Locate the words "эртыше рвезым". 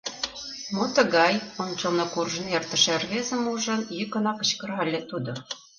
2.55-3.43